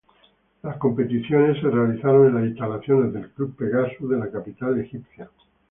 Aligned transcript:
Las 0.63 0.77
competiciones 0.77 1.61
se 1.61 1.69
realizaron 1.69 2.25
en 2.29 2.33
las 2.33 2.45
instalaciones 2.45 3.13
del 3.13 3.29
Club 3.33 3.55
Pegasus 3.55 4.09
de 4.09 4.17
la 4.17 4.31
capital 4.31 4.79
egipcia. 4.79 5.29